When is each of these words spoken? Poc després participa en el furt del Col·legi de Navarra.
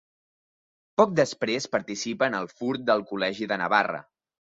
Poc 1.01 1.13
després 1.19 1.69
participa 1.77 2.33
en 2.33 2.41
el 2.41 2.51
furt 2.57 2.89
del 2.91 3.09
Col·legi 3.15 3.53
de 3.55 3.65
Navarra. 3.67 4.07